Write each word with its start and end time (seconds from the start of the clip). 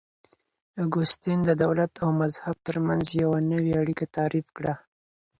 اګوستين 0.83 1.39
د 1.45 1.49
دولت 1.63 1.91
او 2.03 2.09
مذهب 2.21 2.55
ترمنځ 2.67 3.05
يوه 3.23 3.39
نوې 3.51 3.73
اړيکه 3.81 4.05
تعريف 4.15 4.47
کړه. 4.57 4.73